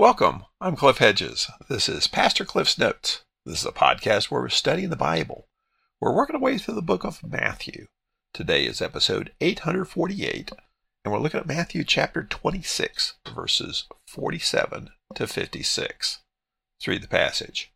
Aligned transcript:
Welcome. 0.00 0.44
I'm 0.62 0.76
Cliff 0.76 0.96
Hedges. 0.96 1.50
This 1.68 1.86
is 1.86 2.06
Pastor 2.06 2.46
Cliff's 2.46 2.78
Notes. 2.78 3.22
This 3.44 3.60
is 3.60 3.66
a 3.66 3.70
podcast 3.70 4.30
where 4.30 4.40
we're 4.40 4.48
studying 4.48 4.88
the 4.88 4.96
Bible. 4.96 5.46
We're 6.00 6.16
working 6.16 6.36
our 6.36 6.40
way 6.40 6.56
through 6.56 6.76
the 6.76 6.80
book 6.80 7.04
of 7.04 7.22
Matthew. 7.22 7.86
Today 8.32 8.64
is 8.64 8.80
episode 8.80 9.34
848, 9.42 10.52
and 11.04 11.12
we're 11.12 11.20
looking 11.20 11.40
at 11.40 11.46
Matthew 11.46 11.84
chapter 11.84 12.22
26, 12.22 13.16
verses 13.34 13.84
47 14.06 14.88
to 15.16 15.26
56. 15.26 16.18
Let's 16.78 16.88
read 16.88 17.02
the 17.02 17.06
passage. 17.06 17.70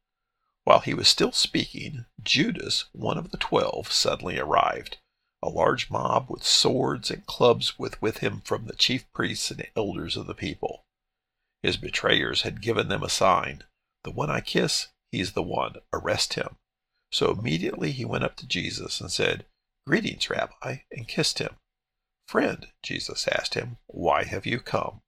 While 0.64 0.80
he 0.80 0.94
was 0.94 1.08
still 1.08 1.32
speaking, 1.32 2.06
Judas, 2.22 2.86
one 2.92 3.18
of 3.18 3.32
the 3.32 3.36
twelve, 3.36 3.92
suddenly 3.92 4.38
arrived. 4.38 4.96
A 5.42 5.50
large 5.50 5.90
mob 5.90 6.30
with 6.30 6.42
swords 6.42 7.10
and 7.10 7.26
clubs 7.26 7.78
was 7.78 8.00
with 8.00 8.18
him 8.18 8.40
from 8.46 8.64
the 8.64 8.76
chief 8.76 9.04
priests 9.12 9.50
and 9.50 9.66
elders 9.76 10.16
of 10.16 10.26
the 10.26 10.34
people. 10.34 10.83
His 11.64 11.78
betrayers 11.78 12.42
had 12.42 12.60
given 12.60 12.88
them 12.88 13.02
a 13.02 13.08
sign. 13.08 13.64
The 14.02 14.10
one 14.10 14.28
I 14.28 14.42
kiss, 14.42 14.88
he's 15.10 15.32
the 15.32 15.42
one. 15.42 15.76
Arrest 15.94 16.34
him. 16.34 16.56
So 17.10 17.30
immediately 17.30 17.90
he 17.90 18.04
went 18.04 18.22
up 18.22 18.36
to 18.36 18.46
Jesus 18.46 19.00
and 19.00 19.10
said, 19.10 19.46
Greetings, 19.86 20.28
Rabbi, 20.28 20.80
and 20.92 21.08
kissed 21.08 21.38
him. 21.38 21.56
Friend, 22.28 22.66
Jesus 22.82 23.26
asked 23.28 23.54
him, 23.54 23.78
why 23.86 24.24
have 24.24 24.44
you 24.44 24.60
come? 24.60 25.00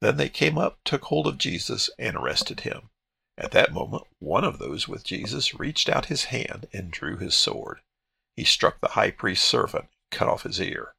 Then 0.00 0.16
they 0.16 0.30
came 0.30 0.56
up, 0.56 0.78
took 0.82 1.02
hold 1.04 1.26
of 1.26 1.36
Jesus, 1.36 1.90
and 1.98 2.16
arrested 2.16 2.60
him. 2.60 2.88
At 3.36 3.50
that 3.50 3.74
moment, 3.74 4.04
one 4.18 4.44
of 4.44 4.58
those 4.58 4.88
with 4.88 5.04
Jesus 5.04 5.58
reached 5.58 5.90
out 5.90 6.06
his 6.06 6.24
hand 6.24 6.68
and 6.72 6.90
drew 6.90 7.18
his 7.18 7.34
sword. 7.34 7.80
He 8.34 8.44
struck 8.44 8.80
the 8.80 8.88
high 8.96 9.10
priest's 9.10 9.46
servant, 9.46 9.88
cut 10.10 10.28
off 10.28 10.44
his 10.44 10.58
ear. 10.58 10.94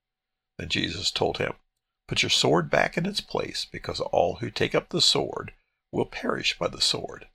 Then 0.59 0.69
Jesus 0.69 1.09
told 1.09 1.39
him, 1.39 1.53
Put 2.07 2.21
your 2.21 2.29
sword 2.29 2.69
back 2.69 2.97
in 2.97 3.05
its 3.05 3.21
place, 3.21 3.65
because 3.65 3.99
all 3.99 4.35
who 4.35 4.51
take 4.51 4.75
up 4.75 4.89
the 4.89 5.01
sword 5.01 5.53
will 5.91 6.05
perish 6.05 6.57
by 6.57 6.67
the 6.67 6.81
sword. 6.81 7.27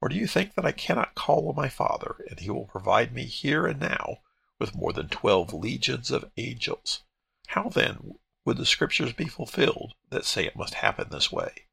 Or 0.00 0.08
do 0.08 0.14
you 0.14 0.26
think 0.26 0.54
that 0.54 0.64
I 0.64 0.72
cannot 0.72 1.14
call 1.14 1.48
on 1.48 1.56
my 1.56 1.68
Father, 1.68 2.24
and 2.30 2.40
he 2.40 2.50
will 2.50 2.66
provide 2.66 3.12
me 3.12 3.24
here 3.24 3.66
and 3.66 3.80
now 3.80 4.18
with 4.58 4.74
more 4.74 4.92
than 4.92 5.08
twelve 5.08 5.52
legions 5.52 6.10
of 6.10 6.30
angels? 6.36 7.02
How 7.48 7.68
then 7.68 8.14
would 8.44 8.56
the 8.56 8.64
scriptures 8.64 9.12
be 9.12 9.26
fulfilled 9.26 9.94
that 10.10 10.24
say 10.24 10.46
it 10.46 10.56
must 10.56 10.74
happen 10.74 11.08
this 11.10 11.30
way? 11.30 11.66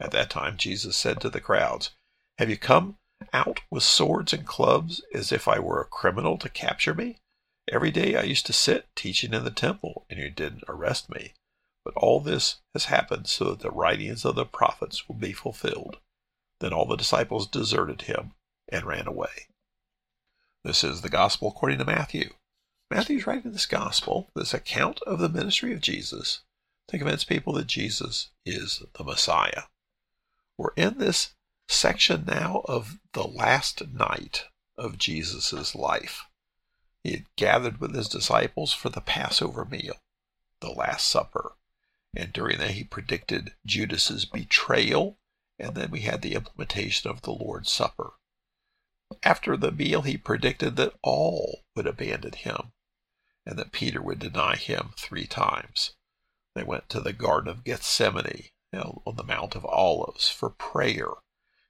At 0.00 0.10
that 0.10 0.30
time 0.30 0.56
Jesus 0.56 0.96
said 0.96 1.20
to 1.20 1.30
the 1.30 1.40
crowds, 1.40 1.90
Have 2.38 2.50
you 2.50 2.56
come 2.56 2.98
out 3.32 3.60
with 3.70 3.82
swords 3.82 4.32
and 4.32 4.46
clubs 4.46 5.02
as 5.14 5.30
if 5.30 5.46
I 5.46 5.58
were 5.58 5.80
a 5.80 5.86
criminal 5.86 6.36
to 6.38 6.48
capture 6.48 6.94
me? 6.94 7.18
Every 7.70 7.90
day 7.90 8.16
I 8.16 8.22
used 8.22 8.46
to 8.46 8.52
sit 8.52 8.88
teaching 8.96 9.34
in 9.34 9.44
the 9.44 9.50
temple, 9.50 10.06
and 10.08 10.18
you 10.18 10.30
didn't 10.30 10.64
arrest 10.68 11.10
me. 11.10 11.34
But 11.86 11.94
all 11.94 12.18
this 12.18 12.56
has 12.72 12.86
happened 12.86 13.28
so 13.28 13.50
that 13.50 13.60
the 13.60 13.70
writings 13.70 14.24
of 14.24 14.34
the 14.34 14.44
prophets 14.44 15.06
will 15.06 15.14
be 15.14 15.32
fulfilled. 15.32 15.98
Then 16.58 16.72
all 16.72 16.84
the 16.84 16.96
disciples 16.96 17.46
deserted 17.46 18.02
him 18.02 18.32
and 18.68 18.84
ran 18.84 19.06
away. 19.06 19.46
This 20.64 20.82
is 20.82 21.02
the 21.02 21.08
Gospel 21.08 21.46
according 21.46 21.78
to 21.78 21.84
Matthew. 21.84 22.30
Matthew's 22.90 23.24
writing 23.24 23.52
this 23.52 23.66
Gospel, 23.66 24.28
this 24.34 24.52
account 24.52 25.00
of 25.02 25.20
the 25.20 25.28
ministry 25.28 25.72
of 25.72 25.80
Jesus, 25.80 26.40
to 26.88 26.98
convince 26.98 27.22
people 27.22 27.52
that 27.52 27.68
Jesus 27.68 28.30
is 28.44 28.82
the 28.98 29.04
Messiah. 29.04 29.62
We're 30.58 30.74
in 30.74 30.98
this 30.98 31.34
section 31.68 32.24
now 32.26 32.62
of 32.64 32.98
the 33.12 33.28
last 33.28 33.86
night 33.92 34.46
of 34.76 34.98
Jesus' 34.98 35.76
life. 35.76 36.24
He 37.04 37.12
had 37.12 37.26
gathered 37.36 37.80
with 37.80 37.94
his 37.94 38.08
disciples 38.08 38.72
for 38.72 38.88
the 38.88 39.00
Passover 39.00 39.64
meal, 39.64 39.94
the 40.58 40.70
Last 40.70 41.06
Supper. 41.06 41.52
And 42.16 42.32
during 42.32 42.58
that, 42.58 42.72
he 42.72 42.82
predicted 42.82 43.54
Judas's 43.66 44.24
betrayal, 44.24 45.18
and 45.58 45.74
then 45.74 45.90
we 45.90 46.00
had 46.00 46.22
the 46.22 46.34
implementation 46.34 47.10
of 47.10 47.22
the 47.22 47.32
Lord's 47.32 47.70
Supper. 47.70 48.14
After 49.22 49.56
the 49.56 49.70
meal, 49.70 50.02
he 50.02 50.16
predicted 50.16 50.76
that 50.76 50.94
all 51.02 51.64
would 51.74 51.86
abandon 51.86 52.32
him 52.32 52.72
and 53.46 53.56
that 53.58 53.72
Peter 53.72 54.02
would 54.02 54.18
deny 54.18 54.56
him 54.56 54.92
three 54.96 55.26
times. 55.26 55.92
They 56.54 56.64
went 56.64 56.88
to 56.88 57.00
the 57.00 57.12
Garden 57.12 57.48
of 57.48 57.64
Gethsemane 57.64 58.48
you 58.72 58.78
know, 58.80 59.02
on 59.06 59.16
the 59.16 59.22
Mount 59.22 59.54
of 59.54 59.64
Olives 59.64 60.28
for 60.28 60.50
prayer. 60.50 61.10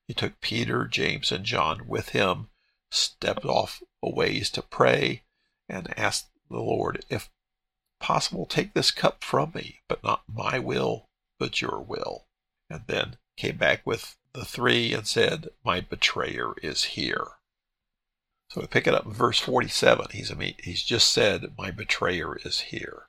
He 0.08 0.14
took 0.14 0.40
Peter, 0.40 0.86
James, 0.86 1.30
and 1.30 1.44
John 1.44 1.86
with 1.86 2.10
him, 2.10 2.48
stepped 2.90 3.44
off 3.44 3.82
a 4.02 4.08
ways 4.08 4.48
to 4.50 4.62
pray, 4.62 5.24
and 5.68 5.92
asked 5.98 6.30
the 6.48 6.60
Lord, 6.60 7.04
if 7.10 7.28
possible, 8.06 8.46
take 8.46 8.72
this 8.72 8.92
cup 8.92 9.24
from 9.24 9.50
me, 9.52 9.80
but 9.88 10.04
not 10.04 10.22
my 10.32 10.60
will, 10.60 11.06
but 11.40 11.60
your 11.60 11.80
will. 11.80 12.24
And 12.70 12.82
then 12.86 13.16
came 13.36 13.56
back 13.56 13.84
with 13.84 14.16
the 14.32 14.44
three 14.44 14.94
and 14.94 15.04
said, 15.08 15.48
My 15.64 15.80
betrayer 15.80 16.54
is 16.62 16.94
here. 16.94 17.26
So 18.52 18.60
we 18.60 18.68
pick 18.68 18.86
it 18.86 18.94
up 18.94 19.06
in 19.06 19.12
verse 19.12 19.40
47. 19.40 20.06
He's, 20.12 20.32
he's 20.60 20.84
just 20.84 21.12
said, 21.12 21.54
My 21.58 21.72
betrayer 21.72 22.36
is 22.36 22.60
here. 22.60 23.08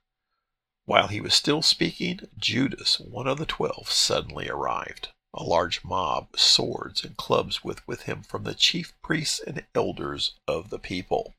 While 0.85 1.09
he 1.09 1.21
was 1.21 1.35
still 1.35 1.61
speaking, 1.61 2.21
Judas, 2.35 2.99
one 2.99 3.27
of 3.27 3.37
the 3.37 3.45
twelve, 3.45 3.91
suddenly 3.91 4.49
arrived. 4.49 5.09
A 5.31 5.43
large 5.43 5.83
mob 5.83 6.29
with 6.31 6.41
swords 6.41 7.03
and 7.03 7.15
clubs 7.15 7.63
was 7.63 7.85
with 7.85 8.03
him 8.03 8.23
from 8.23 8.45
the 8.45 8.55
chief 8.55 8.93
priests 9.03 9.39
and 9.39 9.63
elders 9.75 10.39
of 10.47 10.71
the 10.71 10.79
people. 10.79 11.35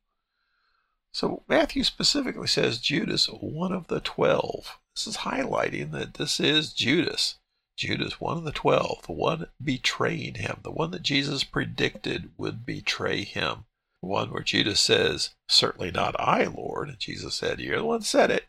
So 1.12 1.42
Matthew 1.48 1.84
specifically 1.84 2.46
says 2.46 2.78
Judas, 2.78 3.26
one 3.26 3.72
of 3.72 3.88
the 3.88 4.00
twelve. 4.00 4.78
This 4.94 5.06
is 5.06 5.18
highlighting 5.18 5.92
that 5.92 6.14
this 6.14 6.38
is 6.38 6.72
Judas. 6.72 7.38
Judas, 7.76 8.20
one 8.20 8.36
of 8.36 8.44
the 8.44 8.52
twelve, 8.52 9.02
the 9.06 9.12
one 9.12 9.46
betraying 9.62 10.34
him, 10.34 10.60
the 10.62 10.70
one 10.70 10.90
that 10.90 11.02
Jesus 11.02 11.44
predicted 11.44 12.32
would 12.36 12.66
betray 12.66 13.24
him. 13.24 13.64
The 14.02 14.08
one 14.08 14.30
where 14.30 14.42
Judas 14.42 14.80
says, 14.80 15.30
Certainly 15.48 15.92
not 15.92 16.18
I, 16.20 16.44
Lord. 16.44 16.88
And 16.88 16.98
Jesus 16.98 17.34
said, 17.34 17.60
You're 17.60 17.78
the 17.78 17.84
one 17.84 18.02
said 18.02 18.30
it. 18.30 18.48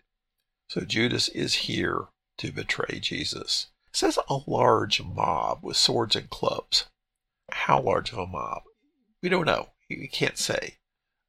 So 0.68 0.82
Judas 0.82 1.28
is 1.30 1.54
here 1.56 2.08
to 2.40 2.52
betray 2.52 3.00
Jesus. 3.00 3.68
It 3.88 3.96
says 3.96 4.20
a 4.28 4.40
large 4.46 5.02
mob 5.02 5.60
with 5.64 5.78
swords 5.78 6.16
and 6.16 6.30
clubs. 6.30 6.86
How 7.52 7.82
large 7.82 8.12
of 8.12 8.20
a 8.20 8.28
mob? 8.28 8.64
We 9.24 9.30
don't 9.30 9.46
know. 9.46 9.70
We 9.90 10.08
can't 10.08 10.38
say 10.38 10.79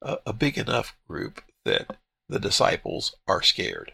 a, 0.03 0.19
a 0.27 0.33
big 0.33 0.59
enough 0.59 0.97
group 1.07 1.43
that 1.65 1.97
the 2.29 2.39
disciples 2.39 3.17
are 3.27 3.43
scared. 3.43 3.93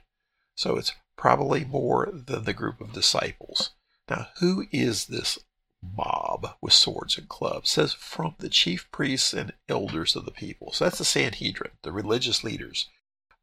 So 0.55 0.77
it's 0.77 0.93
probably 1.17 1.65
more 1.65 2.11
than 2.13 2.45
the 2.45 2.53
group 2.53 2.81
of 2.81 2.93
disciples. 2.93 3.71
Now, 4.09 4.29
who 4.41 4.67
is 4.71 5.07
this 5.07 5.39
mob 5.83 6.57
with 6.61 6.73
swords 6.73 7.19
and 7.19 7.29
clubs? 7.29 7.71
It 7.71 7.73
says 7.73 7.93
from 7.93 8.35
the 8.39 8.49
chief 8.49 8.91
priests 8.91 9.33
and 9.33 9.53
elders 9.69 10.15
of 10.17 10.25
the 10.25 10.31
people. 10.31 10.73
So 10.73 10.85
that's 10.85 10.99
the 10.99 11.05
Sanhedrin, 11.05 11.73
the 11.83 11.93
religious 11.93 12.45
leaders. 12.45 12.89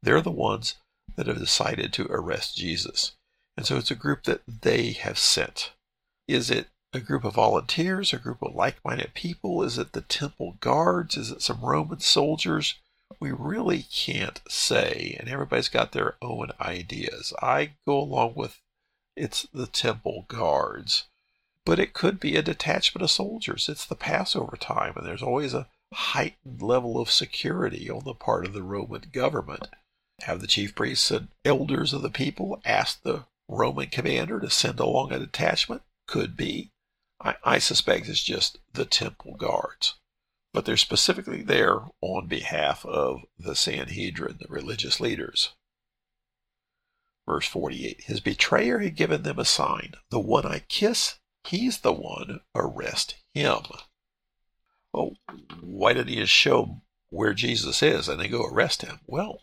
They're 0.02 0.20
the 0.20 0.30
ones 0.30 0.76
that 1.16 1.26
have 1.26 1.38
decided 1.38 1.92
to 1.94 2.06
arrest 2.10 2.56
Jesus. 2.56 3.12
And 3.56 3.66
so 3.66 3.76
it's 3.76 3.90
a 3.90 3.96
group 3.96 4.24
that 4.24 4.42
they 4.46 4.92
have 4.92 5.18
sent. 5.18 5.72
Is 6.26 6.50
it 6.50 6.68
a 6.94 7.00
group 7.00 7.24
of 7.24 7.34
volunteers, 7.34 8.12
a 8.12 8.18
group 8.18 8.42
of 8.42 8.54
like 8.54 8.76
minded 8.84 9.14
people? 9.14 9.62
Is 9.62 9.78
it 9.78 9.92
the 9.92 10.00
temple 10.00 10.56
guards? 10.60 11.16
Is 11.16 11.30
it 11.30 11.42
some 11.42 11.60
Roman 11.60 12.00
soldiers? 12.00 12.76
We 13.20 13.32
really 13.32 13.82
can't 13.82 14.40
say, 14.48 15.16
and 15.18 15.28
everybody's 15.28 15.68
got 15.68 15.92
their 15.92 16.16
own 16.22 16.50
ideas. 16.60 17.32
I 17.42 17.72
go 17.86 17.98
along 17.98 18.34
with 18.36 18.60
it's 19.16 19.46
the 19.52 19.66
temple 19.66 20.24
guards, 20.28 21.04
but 21.64 21.78
it 21.78 21.92
could 21.92 22.18
be 22.18 22.36
a 22.36 22.42
detachment 22.42 23.02
of 23.02 23.10
soldiers. 23.10 23.68
It's 23.68 23.86
the 23.86 23.94
Passover 23.94 24.56
time, 24.56 24.94
and 24.96 25.06
there's 25.06 25.22
always 25.22 25.54
a 25.54 25.68
heightened 25.92 26.60
level 26.60 27.00
of 27.00 27.10
security 27.10 27.88
on 27.88 28.04
the 28.04 28.14
part 28.14 28.46
of 28.46 28.52
the 28.52 28.62
Roman 28.62 29.02
government. 29.12 29.68
Have 30.22 30.40
the 30.40 30.46
chief 30.46 30.74
priests 30.74 31.10
and 31.10 31.28
elders 31.44 31.92
of 31.92 32.02
the 32.02 32.10
people 32.10 32.60
ask 32.64 33.02
the 33.02 33.24
Roman 33.48 33.88
commander 33.88 34.40
to 34.40 34.50
send 34.50 34.80
along 34.80 35.12
a 35.12 35.18
detachment? 35.18 35.82
Could 36.06 36.36
be. 36.36 36.70
I, 37.24 37.36
I 37.42 37.58
suspect 37.58 38.08
it's 38.08 38.22
just 38.22 38.58
the 38.72 38.84
temple 38.84 39.36
guards. 39.36 39.94
But 40.52 40.66
they're 40.66 40.76
specifically 40.76 41.42
there 41.42 41.80
on 42.00 42.28
behalf 42.28 42.86
of 42.86 43.22
the 43.36 43.56
Sanhedrin, 43.56 44.36
the 44.38 44.46
religious 44.48 45.00
leaders. 45.00 45.54
Verse 47.26 47.46
48 47.46 48.02
His 48.04 48.20
betrayer 48.20 48.78
had 48.80 48.94
given 48.94 49.22
them 49.22 49.38
a 49.38 49.44
sign. 49.44 49.94
The 50.10 50.20
one 50.20 50.46
I 50.46 50.60
kiss, 50.60 51.18
he's 51.42 51.80
the 51.80 51.92
one, 51.92 52.40
arrest 52.54 53.16
him. 53.32 53.62
Well, 54.92 55.16
why 55.60 55.94
didn't 55.94 56.08
he 56.08 56.16
just 56.16 56.32
show 56.32 56.82
where 57.08 57.34
Jesus 57.34 57.82
is 57.82 58.08
and 58.08 58.20
they 58.20 58.28
go 58.28 58.44
arrest 58.44 58.82
him? 58.82 59.00
Well, 59.06 59.40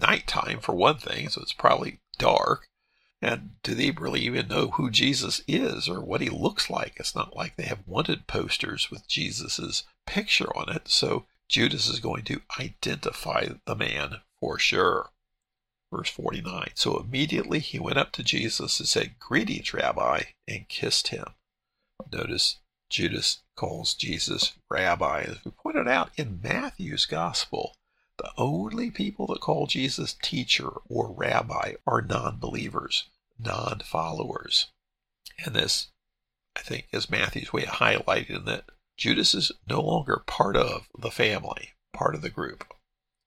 nighttime 0.00 0.60
for 0.60 0.74
one 0.74 0.98
thing, 0.98 1.28
so 1.28 1.42
it's 1.42 1.52
probably 1.52 2.00
dark. 2.18 2.68
And 3.20 3.56
do 3.62 3.74
they 3.74 3.90
really 3.90 4.20
even 4.20 4.46
know 4.46 4.68
who 4.68 4.90
Jesus 4.90 5.42
is 5.48 5.88
or 5.88 6.00
what 6.00 6.20
he 6.20 6.28
looks 6.28 6.70
like? 6.70 6.94
It's 6.98 7.14
not 7.16 7.36
like 7.36 7.56
they 7.56 7.64
have 7.64 7.86
wanted 7.86 8.28
posters 8.28 8.90
with 8.90 9.08
Jesus's 9.08 9.82
picture 10.06 10.56
on 10.56 10.68
it. 10.68 10.88
So 10.88 11.26
Judas 11.48 11.88
is 11.88 11.98
going 11.98 12.24
to 12.24 12.42
identify 12.60 13.48
the 13.64 13.74
man 13.74 14.20
for 14.38 14.58
sure. 14.58 15.10
Verse 15.92 16.10
49 16.10 16.70
So 16.74 16.98
immediately 16.98 17.58
he 17.58 17.78
went 17.78 17.98
up 17.98 18.12
to 18.12 18.22
Jesus 18.22 18.78
and 18.78 18.88
said, 18.88 19.18
Greetings, 19.18 19.72
Rabbi, 19.72 20.22
and 20.46 20.68
kissed 20.68 21.08
him. 21.08 21.34
Notice 22.12 22.58
Judas 22.88 23.42
calls 23.56 23.94
Jesus 23.94 24.54
rabbi. 24.70 25.22
As 25.22 25.44
we 25.44 25.50
pointed 25.50 25.88
out 25.88 26.10
in 26.16 26.40
Matthew's 26.42 27.06
gospel, 27.06 27.74
only 28.36 28.90
people 28.90 29.26
that 29.28 29.40
call 29.40 29.66
Jesus 29.66 30.16
teacher 30.20 30.68
or 30.88 31.12
rabbi 31.12 31.74
are 31.86 32.02
non 32.02 32.38
believers, 32.38 33.04
non 33.38 33.80
followers. 33.80 34.68
And 35.44 35.54
this, 35.54 35.88
I 36.56 36.60
think, 36.60 36.88
is 36.92 37.10
Matthew's 37.10 37.52
way 37.52 37.62
of 37.62 37.74
highlighting 37.74 38.44
that 38.46 38.64
Judas 38.96 39.34
is 39.34 39.52
no 39.68 39.80
longer 39.80 40.22
part 40.26 40.56
of 40.56 40.88
the 40.98 41.10
family, 41.10 41.74
part 41.92 42.14
of 42.14 42.22
the 42.22 42.30
group. 42.30 42.64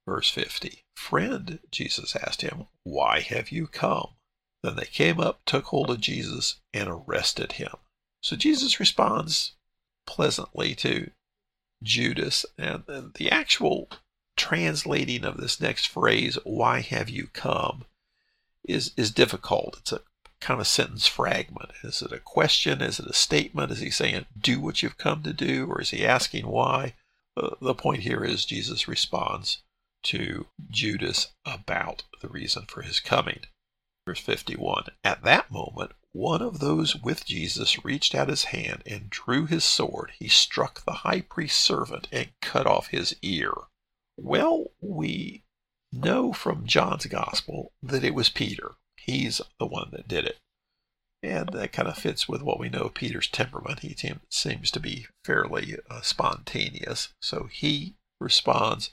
Verse 0.05 0.29
50 0.29 0.83
Friend, 0.95 1.59
Jesus 1.71 2.15
asked 2.15 2.41
him, 2.41 2.67
Why 2.83 3.21
have 3.21 3.49
you 3.49 3.67
come? 3.67 4.09
Then 4.63 4.75
they 4.75 4.85
came 4.85 5.19
up, 5.19 5.41
took 5.45 5.65
hold 5.65 5.89
of 5.89 6.01
Jesus, 6.01 6.59
and 6.73 6.89
arrested 6.89 7.53
him. 7.53 7.73
So 8.21 8.35
Jesus 8.35 8.79
responds 8.79 9.53
pleasantly 10.05 10.75
to 10.75 11.11
Judas. 11.81 12.45
And 12.57 13.13
the 13.15 13.31
actual 13.31 13.89
translating 14.51 15.23
of 15.23 15.37
this 15.37 15.61
next 15.61 15.85
phrase, 15.85 16.37
why 16.43 16.81
have 16.81 17.09
you 17.09 17.25
come, 17.31 17.85
is, 18.65 18.91
is 18.97 19.09
difficult. 19.09 19.77
It's 19.79 19.93
a 19.93 20.01
kind 20.41 20.59
of 20.59 20.67
sentence 20.67 21.07
fragment. 21.07 21.71
Is 21.85 22.01
it 22.01 22.11
a 22.11 22.19
question? 22.19 22.81
Is 22.81 22.99
it 22.99 23.05
a 23.05 23.13
statement? 23.13 23.71
Is 23.71 23.79
he 23.79 23.89
saying, 23.89 24.25
do 24.37 24.59
what 24.59 24.83
you've 24.83 24.97
come 24.97 25.23
to 25.23 25.31
do? 25.31 25.67
Or 25.67 25.79
is 25.79 25.91
he 25.91 26.05
asking 26.05 26.47
why? 26.47 26.95
The 27.61 27.73
point 27.73 28.01
here 28.01 28.25
is 28.25 28.43
Jesus 28.43 28.89
responds 28.89 29.59
to 30.03 30.47
Judas 30.69 31.29
about 31.45 32.03
the 32.21 32.27
reason 32.27 32.65
for 32.67 32.81
his 32.81 32.99
coming. 32.99 33.39
Verse 34.05 34.19
51 34.19 34.87
At 35.01 35.23
that 35.23 35.49
moment, 35.49 35.93
one 36.11 36.41
of 36.41 36.59
those 36.59 36.93
with 36.93 37.25
Jesus 37.25 37.85
reached 37.85 38.13
out 38.13 38.27
his 38.27 38.45
hand 38.45 38.83
and 38.85 39.09
drew 39.09 39.45
his 39.45 39.63
sword. 39.63 40.11
He 40.19 40.27
struck 40.27 40.83
the 40.83 40.91
high 40.91 41.21
priest's 41.21 41.63
servant 41.63 42.09
and 42.11 42.33
cut 42.41 42.67
off 42.67 42.87
his 42.87 43.15
ear. 43.21 43.53
Well, 44.17 44.71
we 44.81 45.43
know 45.91 46.33
from 46.33 46.65
John's 46.65 47.05
gospel 47.05 47.71
that 47.81 48.03
it 48.03 48.13
was 48.13 48.29
Peter. 48.29 48.71
He's 48.97 49.41
the 49.59 49.65
one 49.65 49.89
that 49.91 50.07
did 50.07 50.25
it. 50.25 50.37
And 51.23 51.49
that 51.49 51.71
kind 51.71 51.87
of 51.87 51.97
fits 51.97 52.27
with 52.27 52.41
what 52.41 52.59
we 52.59 52.69
know 52.69 52.83
of 52.83 52.95
Peter's 52.95 53.27
temperament. 53.27 53.79
He 53.79 53.95
seems 54.29 54.71
to 54.71 54.79
be 54.79 55.07
fairly 55.23 55.77
uh, 55.89 56.01
spontaneous. 56.01 57.09
So 57.21 57.47
he 57.51 57.95
responds 58.19 58.91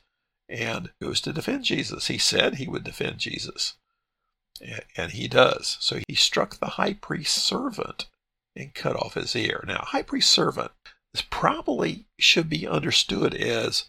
and 0.49 0.91
goes 1.01 1.21
to 1.23 1.33
defend 1.33 1.65
Jesus. 1.65 2.09
He 2.09 2.19
said 2.19 2.55
he 2.55 2.69
would 2.69 2.85
defend 2.85 3.19
Jesus. 3.19 3.75
And 4.97 5.13
he 5.13 5.29
does. 5.29 5.79
So 5.81 6.01
he 6.07 6.15
struck 6.15 6.59
the 6.59 6.67
high 6.67 6.95
priest's 6.95 7.43
servant 7.43 8.07
and 8.57 8.75
cut 8.75 8.97
off 8.97 9.15
his 9.15 9.35
ear. 9.37 9.65
Now, 9.67 9.85
high 9.87 10.03
priest's 10.03 10.33
servant 10.33 10.73
probably 11.31 12.07
should 12.19 12.49
be 12.49 12.67
understood 12.67 13.35
as 13.35 13.85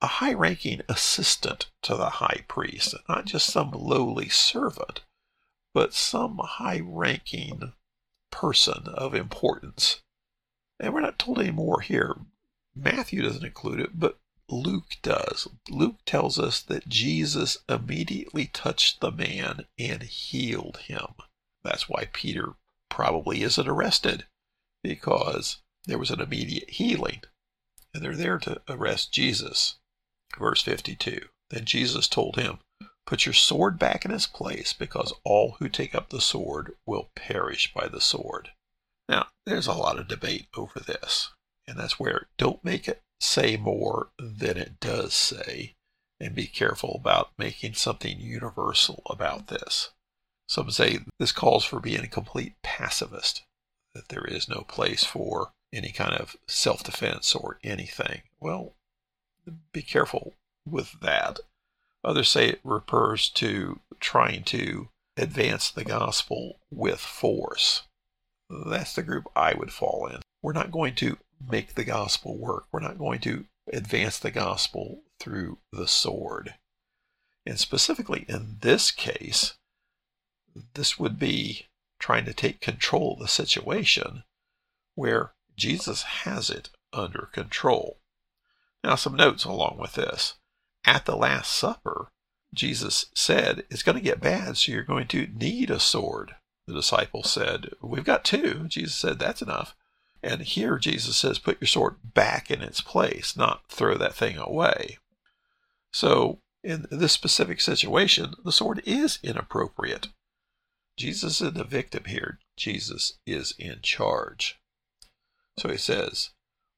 a 0.00 0.06
high 0.06 0.32
ranking 0.32 0.80
assistant 0.88 1.70
to 1.82 1.96
the 1.96 2.10
high 2.10 2.44
priest, 2.46 2.94
not 3.08 3.24
just 3.24 3.50
some 3.50 3.72
lowly 3.72 4.28
servant, 4.28 5.00
but 5.74 5.92
some 5.92 6.38
high 6.38 6.80
ranking 6.84 7.72
person 8.30 8.84
of 8.94 9.14
importance. 9.14 10.00
And 10.78 10.94
we're 10.94 11.00
not 11.00 11.18
told 11.18 11.40
any 11.40 11.50
more 11.50 11.80
here. 11.80 12.16
Matthew 12.76 13.22
doesn't 13.22 13.44
include 13.44 13.80
it, 13.80 13.98
but 13.98 14.18
Luke 14.48 14.96
does. 15.02 15.48
Luke 15.68 15.96
tells 16.06 16.38
us 16.38 16.60
that 16.62 16.88
Jesus 16.88 17.58
immediately 17.68 18.46
touched 18.46 19.00
the 19.00 19.10
man 19.10 19.66
and 19.78 20.04
healed 20.04 20.78
him. 20.86 21.08
That's 21.64 21.88
why 21.88 22.08
Peter 22.12 22.54
probably 22.88 23.42
isn't 23.42 23.68
arrested, 23.68 24.26
because 24.82 25.58
there 25.86 25.98
was 25.98 26.10
an 26.10 26.20
immediate 26.20 26.70
healing. 26.70 27.22
And 27.92 28.02
they're 28.02 28.16
there 28.16 28.38
to 28.38 28.62
arrest 28.68 29.12
Jesus. 29.12 29.76
Verse 30.36 30.62
52 30.62 31.28
Then 31.50 31.64
Jesus 31.64 32.08
told 32.08 32.36
him, 32.36 32.58
Put 33.06 33.24
your 33.24 33.32
sword 33.32 33.78
back 33.78 34.04
in 34.04 34.10
its 34.10 34.26
place, 34.26 34.72
because 34.72 35.14
all 35.24 35.52
who 35.58 35.68
take 35.68 35.94
up 35.94 36.10
the 36.10 36.20
sword 36.20 36.74
will 36.84 37.10
perish 37.14 37.72
by 37.72 37.88
the 37.88 38.00
sword. 38.00 38.50
Now, 39.08 39.28
there's 39.46 39.66
a 39.66 39.72
lot 39.72 39.98
of 39.98 40.08
debate 40.08 40.48
over 40.54 40.80
this, 40.80 41.30
and 41.66 41.78
that's 41.78 41.98
where 41.98 42.28
don't 42.36 42.62
make 42.62 42.86
it 42.86 43.00
say 43.20 43.56
more 43.56 44.10
than 44.18 44.56
it 44.58 44.78
does 44.80 45.14
say, 45.14 45.74
and 46.20 46.34
be 46.34 46.46
careful 46.46 46.96
about 47.00 47.32
making 47.38 47.74
something 47.74 48.20
universal 48.20 49.02
about 49.06 49.46
this. 49.46 49.90
Some 50.48 50.70
say 50.70 51.00
this 51.18 51.32
calls 51.32 51.64
for 51.64 51.80
being 51.80 52.04
a 52.04 52.08
complete 52.08 52.54
pacifist, 52.62 53.42
that 53.94 54.08
there 54.08 54.24
is 54.24 54.48
no 54.48 54.64
place 54.68 55.04
for 55.04 55.52
any 55.72 55.92
kind 55.92 56.14
of 56.14 56.36
self 56.46 56.82
defense 56.82 57.34
or 57.34 57.58
anything. 57.62 58.22
Well, 58.40 58.74
be 59.72 59.82
careful 59.82 60.34
with 60.66 61.00
that. 61.00 61.40
Others 62.04 62.28
say 62.28 62.48
it 62.48 62.60
refers 62.64 63.28
to 63.30 63.80
trying 64.00 64.44
to 64.44 64.88
advance 65.16 65.70
the 65.70 65.84
gospel 65.84 66.58
with 66.70 67.00
force. 67.00 67.82
That's 68.48 68.94
the 68.94 69.02
group 69.02 69.28
I 69.34 69.54
would 69.54 69.72
fall 69.72 70.06
in. 70.06 70.20
We're 70.42 70.52
not 70.52 70.70
going 70.70 70.94
to 70.96 71.18
make 71.50 71.74
the 71.74 71.84
gospel 71.84 72.36
work. 72.36 72.64
We're 72.72 72.80
not 72.80 72.98
going 72.98 73.20
to 73.20 73.44
advance 73.72 74.18
the 74.18 74.30
gospel 74.30 75.02
through 75.20 75.58
the 75.72 75.88
sword. 75.88 76.54
And 77.44 77.58
specifically 77.58 78.24
in 78.28 78.58
this 78.60 78.90
case, 78.90 79.54
this 80.74 80.98
would 80.98 81.18
be 81.18 81.66
trying 81.98 82.24
to 82.24 82.32
take 82.32 82.60
control 82.60 83.14
of 83.14 83.20
the 83.20 83.28
situation 83.28 84.22
where 84.94 85.32
Jesus 85.56 86.02
has 86.02 86.50
it 86.50 86.70
under 86.92 87.28
control. 87.32 87.98
Now, 88.84 88.94
some 88.94 89.16
notes 89.16 89.44
along 89.44 89.78
with 89.78 89.94
this. 89.94 90.34
At 90.84 91.04
the 91.04 91.16
Last 91.16 91.52
Supper, 91.52 92.08
Jesus 92.54 93.06
said, 93.14 93.64
It's 93.70 93.82
going 93.82 93.98
to 93.98 94.04
get 94.04 94.20
bad, 94.20 94.56
so 94.56 94.72
you're 94.72 94.82
going 94.82 95.08
to 95.08 95.26
need 95.26 95.70
a 95.70 95.80
sword. 95.80 96.36
The 96.66 96.74
disciples 96.74 97.30
said, 97.30 97.70
We've 97.82 98.04
got 98.04 98.24
two. 98.24 98.64
Jesus 98.68 98.94
said, 98.94 99.18
That's 99.18 99.42
enough. 99.42 99.74
And 100.22 100.42
here 100.42 100.78
Jesus 100.78 101.16
says, 101.16 101.38
put 101.38 101.60
your 101.60 101.68
sword 101.68 101.96
back 102.02 102.50
in 102.50 102.60
its 102.60 102.80
place, 102.80 103.36
not 103.36 103.62
throw 103.68 103.96
that 103.96 104.14
thing 104.14 104.36
away. 104.36 104.98
So, 105.92 106.40
in 106.64 106.86
this 106.90 107.12
specific 107.12 107.60
situation, 107.60 108.34
the 108.44 108.52
sword 108.52 108.82
is 108.84 109.18
inappropriate. 109.22 110.08
Jesus 110.96 111.40
is 111.40 111.52
the 111.52 111.64
victim 111.64 112.04
here. 112.04 112.40
Jesus 112.56 113.18
is 113.24 113.54
in 113.58 113.80
charge. 113.82 114.58
So 115.58 115.68
he 115.68 115.76
says, 115.76 116.30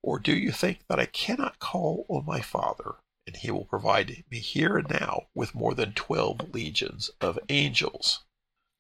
Or 0.03 0.19
do 0.19 0.35
you 0.35 0.51
think 0.53 0.87
that 0.89 0.99
I 0.99 1.07
cannot 1.07 1.59
call 1.59 2.07
on 2.09 2.25
my 2.25 2.41
Father, 2.41 2.97
and 3.27 3.37
he 3.37 3.51
will 3.51 3.67
provide 3.67 4.25
me 4.31 4.39
here 4.39 4.79
and 4.79 4.89
now 4.89 5.29
with 5.35 5.55
more 5.55 5.75
than 5.75 5.93
twelve 5.93 6.55
legions 6.55 7.11
of 7.21 7.39
angels? 7.49 8.25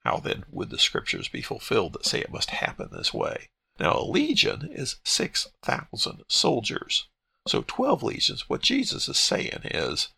How 0.05 0.17
then 0.17 0.45
would 0.51 0.71
the 0.71 0.79
scriptures 0.79 1.29
be 1.29 1.43
fulfilled 1.43 1.93
that 1.93 2.07
say 2.07 2.21
it 2.21 2.33
must 2.33 2.51
happen 2.51 2.89
this 2.91 3.13
way? 3.13 3.51
Now, 3.79 3.99
a 3.99 4.05
legion 4.05 4.71
is 4.73 4.97
6,000 5.05 6.23
soldiers. 6.29 7.09
So 7.47 7.65
12 7.67 8.03
legions, 8.03 8.49
what 8.49 8.63
Jesus 8.63 9.09
is 9.09 9.19
saying 9.19 9.61
is, 9.65 10.09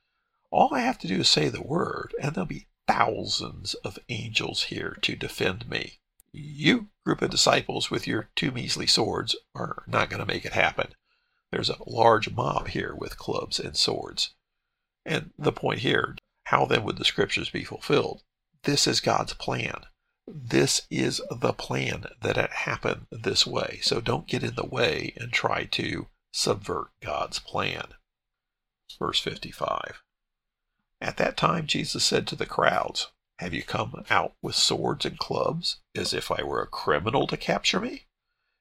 all 0.51 0.75
I 0.75 0.81
have 0.81 0.99
to 0.99 1.09
do 1.09 1.21
is 1.21 1.29
say 1.29 1.49
the 1.49 1.63
word, 1.63 2.15
and 2.21 2.35
there'll 2.35 2.47
be 2.47 2.67
thousands 2.87 3.75
of 3.75 3.99
angels 4.09 4.65
here 4.65 4.99
to 5.03 5.17
defend 5.17 5.69
me. 5.69 6.01
You, 6.33 6.89
group 7.05 7.23
of 7.23 7.31
disciples 7.31 7.91
with 7.91 8.07
your 8.07 8.31
two 8.35 8.51
measly 8.51 8.87
swords, 8.87 9.37
are 9.55 9.85
not 9.87 10.11
going 10.11 10.21
to 10.21 10.27
make 10.27 10.45
it 10.45 10.53
happen. 10.53 10.95
There's 11.51 11.71
a 11.71 11.77
large 11.87 12.31
mob 12.31 12.69
here 12.69 12.95
with 12.95 13.19
clubs 13.19 13.61
and 13.61 13.77
swords. 13.77 14.35
And 15.05 15.33
the 15.39 15.53
point 15.53 15.81
here, 15.81 16.17
how 16.45 16.65
then 16.65 16.85
would 16.85 16.97
the 16.97 17.05
scriptures 17.05 17.51
be 17.51 17.65
fulfilled? 17.65 18.23
This 18.63 18.87
is 18.87 19.01
God's 19.01 19.35
plan 19.35 19.85
this 20.27 20.83
is 20.91 21.21
the 21.31 21.53
plan 21.53 22.07
that 22.21 22.39
it 22.39 22.51
happened 22.51 23.07
this 23.11 23.47
way. 23.47 23.81
So 23.83 24.01
don't 24.01 24.29
get 24.29 24.43
in 24.43 24.55
the 24.55 24.67
way 24.67 25.13
and 25.17 25.33
try 25.33 25.65
to 25.65 26.09
subvert 26.33 26.89
God's 27.03 27.39
plan. 27.39 27.95
Verse 28.99 29.19
55. 29.19 30.03
At 31.01 31.17
that 31.17 31.37
time, 31.37 31.67
Jesus 31.67 32.05
said 32.05 32.27
to 32.29 32.37
the 32.37 32.47
crowds, 32.47 33.11
Have 33.43 33.55
you 33.55 33.65
come 33.65 34.05
out 34.09 34.37
with 34.41 34.55
swords 34.55 35.05
and 35.05 35.19
clubs 35.19 35.81
as 35.97 36.15
if 36.15 36.31
I 36.31 36.45
were 36.45 36.63
a 36.63 36.67
criminal 36.69 37.27
to 37.27 37.37
capture 37.37 37.81
me? 37.81 38.05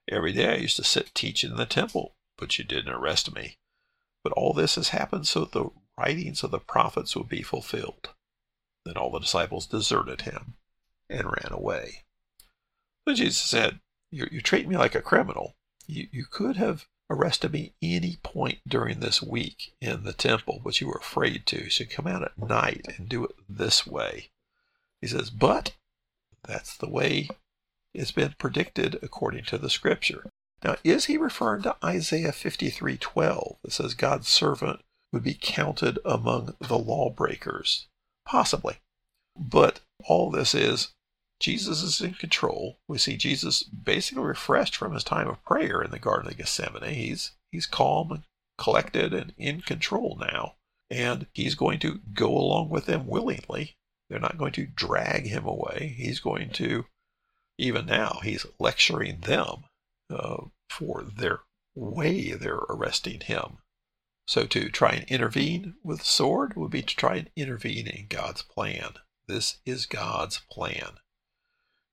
Every 0.10 0.34
day 0.34 0.54
I 0.54 0.56
used 0.56 0.76
to 0.78 0.84
sit 0.84 1.14
teaching 1.14 1.52
in 1.52 1.58
the 1.58 1.68
temple, 1.68 2.16
but 2.36 2.58
you 2.58 2.64
didn't 2.64 2.92
arrest 2.92 3.32
me. 3.32 3.58
But 4.24 4.34
all 4.34 4.54
this 4.54 4.74
has 4.76 4.90
happened 4.90 5.28
so 5.28 5.42
that 5.42 5.52
the 5.52 5.70
writings 6.00 6.42
of 6.42 6.50
the 6.50 6.58
prophets 6.58 7.16
would 7.16 7.30
be 7.30 7.44
fulfilled. 7.44 8.10
Then 8.84 8.98
all 8.98 9.12
the 9.12 9.20
disciples 9.20 9.68
deserted 9.68 10.22
him 10.22 10.56
and 11.08 11.26
ran 11.26 11.52
away. 11.52 12.02
But 13.06 13.18
Jesus 13.18 13.40
said, 13.40 13.82
you, 14.10 14.28
you 14.32 14.42
treat 14.42 14.68
me 14.68 14.78
like 14.78 14.96
a 14.96 15.02
criminal. 15.04 15.54
You, 15.86 16.08
you 16.12 16.26
could 16.26 16.58
have 16.58 16.88
arrested 17.08 17.54
me 17.54 17.74
any 17.84 18.18
point 18.24 18.62
during 18.68 19.00
this 19.00 19.22
week 19.22 19.76
in 19.80 20.06
the 20.06 20.14
temple, 20.14 20.60
but 20.64 20.82
you 20.82 20.88
were 20.88 21.00
afraid 21.00 21.46
to. 21.46 21.70
So 21.70 21.86
come 21.88 22.08
out 22.08 22.24
at 22.24 22.40
night 22.40 22.88
and 22.98 23.08
do 23.08 23.24
it 23.26 23.36
this 23.48 23.86
way. 23.86 24.32
He 25.02 25.08
says, 25.08 25.30
but 25.30 25.74
that's 26.44 26.78
the 26.78 26.90
way 26.90 27.30
it's 27.94 28.12
been 28.12 28.36
predicted 28.38 29.00
according 29.02 29.46
to 29.46 29.58
the 29.58 29.70
scripture. 29.70 30.30
Now, 30.64 30.76
is 30.84 31.06
he 31.06 31.18
referring 31.18 31.64
to 31.64 31.76
Isaiah 31.84 32.32
53:12? 32.32 33.58
It 33.64 33.72
says 33.72 33.94
God's 33.96 34.28
servant 34.28 34.82
would 35.12 35.24
be 35.24 35.34
counted 35.34 36.00
among 36.06 36.56
the 36.60 36.78
lawbreakers. 36.78 37.88
Possibly. 38.26 38.78
But 39.38 39.82
all 40.06 40.30
this 40.30 40.54
is 40.54 40.90
Jesus 41.40 41.82
is 41.82 42.02
in 42.02 42.14
control. 42.14 42.78
We 42.88 43.00
see 43.00 43.18
Jesus 43.18 43.64
basically 43.64 44.24
refreshed 44.24 44.76
from 44.76 44.94
his 44.94 45.04
time 45.04 45.28
of 45.28 45.44
prayer 45.44 45.82
in 45.82 45.90
the 45.90 46.00
Garden 46.00 46.30
of 46.30 46.38
Gethsemane. 46.38 46.94
He's 46.94 47.32
he's 47.52 47.66
calm 47.66 48.12
and 48.12 48.24
collected 48.58 49.14
and 49.14 49.34
in 49.38 49.62
control 49.62 50.18
now. 50.20 50.56
And 50.90 51.26
he's 51.34 51.56
going 51.56 51.80
to 51.80 52.00
go 52.14 52.30
along 52.30 52.70
with 52.70 52.86
them 52.86 53.08
willingly. 53.08 53.76
They're 54.12 54.20
not 54.20 54.38
going 54.38 54.52
to 54.54 54.66
drag 54.66 55.28
him 55.28 55.46
away. 55.46 55.96
He's 55.96 56.20
going 56.20 56.50
to, 56.50 56.84
even 57.58 57.86
now, 57.86 58.20
he's 58.22 58.46
lecturing 58.60 59.22
them 59.22 59.64
uh, 60.14 60.48
for 60.70 61.04
their 61.04 61.40
way 61.76 62.34
they're 62.34 62.60
arresting 62.70 63.22
him. 63.22 63.60
So 64.28 64.46
to 64.48 64.68
try 64.68 64.96
and 64.96 65.06
intervene 65.06 65.76
with 65.82 66.04
sword 66.04 66.58
would 66.58 66.72
be 66.72 66.82
to 66.82 66.94
try 66.94 67.16
and 67.16 67.30
intervene 67.38 67.88
in 67.88 68.08
God's 68.10 68.42
plan. 68.42 68.96
This 69.28 69.60
is 69.66 69.86
God's 69.86 70.42
plan. 70.52 71.00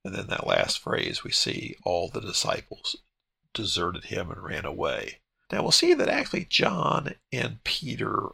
And 0.05 0.13
then 0.13 0.27
that 0.27 0.45
last 0.45 0.81
phrase, 0.81 1.23
we 1.23 1.31
see 1.31 1.77
all 1.85 2.09
the 2.09 2.21
disciples 2.21 2.97
deserted 3.55 4.07
him 4.07 4.33
and 4.33 4.43
ran 4.43 4.65
away. 4.65 5.21
Now 5.53 5.63
we'll 5.63 5.71
see 5.71 5.95
that 5.95 6.09
actually 6.09 6.47
John 6.47 7.15
and 7.33 7.63
Peter 7.63 8.31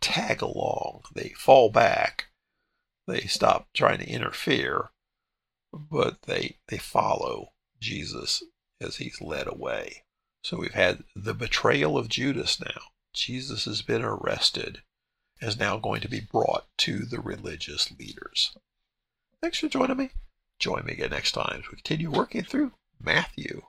tag 0.00 0.40
along. 0.40 1.02
They 1.14 1.34
fall 1.36 1.68
back. 1.68 2.28
They 3.06 3.20
stop 3.22 3.68
trying 3.72 3.98
to 3.98 4.08
interfere, 4.08 4.90
but 5.72 6.22
they 6.22 6.58
they 6.68 6.78
follow 6.78 7.52
Jesus 7.80 8.42
as 8.80 8.96
he's 8.96 9.20
led 9.20 9.46
away. 9.46 10.04
So 10.42 10.58
we've 10.58 10.74
had 10.74 11.04
the 11.14 11.34
betrayal 11.34 11.96
of 11.98 12.08
Judas 12.08 12.60
now. 12.60 12.80
Jesus 13.12 13.64
has 13.64 13.82
been 13.82 14.02
arrested, 14.02 14.82
is 15.40 15.58
now 15.58 15.78
going 15.78 16.00
to 16.02 16.08
be 16.08 16.20
brought 16.20 16.66
to 16.78 17.04
the 17.04 17.20
religious 17.20 17.90
leaders. 17.98 18.56
Thanks 19.40 19.58
for 19.58 19.68
joining 19.68 19.96
me. 19.96 20.10
Join 20.58 20.84
me 20.84 20.92
again 20.92 21.10
next 21.10 21.32
time 21.32 21.62
as 21.64 21.70
we 21.70 21.76
continue 21.76 22.10
working 22.10 22.42
through 22.42 22.72
Matthew. 23.00 23.62